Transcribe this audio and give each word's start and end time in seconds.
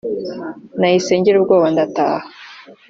nahise 0.79 1.11
ngira 1.19 1.37
ubwoba 1.39 1.67
ndataha 1.73 2.25